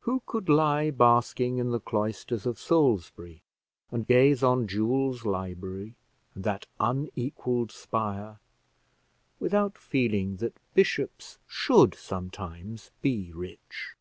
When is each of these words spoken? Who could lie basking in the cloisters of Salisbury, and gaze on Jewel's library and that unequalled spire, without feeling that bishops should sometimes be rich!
Who 0.00 0.22
could 0.24 0.48
lie 0.48 0.90
basking 0.90 1.58
in 1.58 1.72
the 1.72 1.78
cloisters 1.78 2.46
of 2.46 2.58
Salisbury, 2.58 3.42
and 3.92 4.06
gaze 4.06 4.42
on 4.42 4.66
Jewel's 4.66 5.26
library 5.26 5.94
and 6.34 6.44
that 6.44 6.64
unequalled 6.80 7.70
spire, 7.70 8.38
without 9.38 9.76
feeling 9.76 10.36
that 10.36 10.56
bishops 10.72 11.38
should 11.46 11.94
sometimes 11.94 12.92
be 13.02 13.30
rich! 13.34 13.94